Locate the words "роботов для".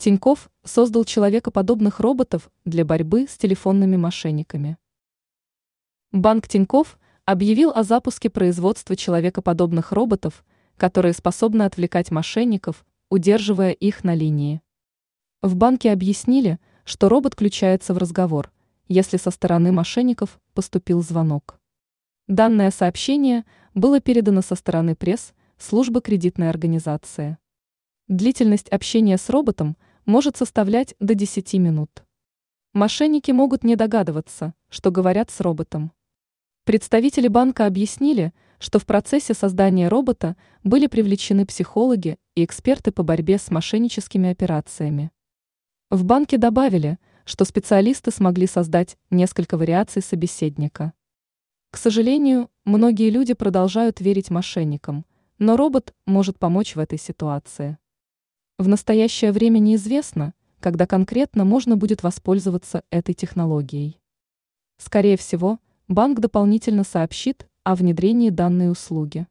2.00-2.86